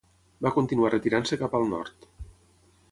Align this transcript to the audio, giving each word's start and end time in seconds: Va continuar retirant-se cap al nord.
Va 0.45 0.51
continuar 0.55 0.91
retirant-se 0.93 1.39
cap 1.43 1.59
al 1.59 1.71
nord. 1.77 2.11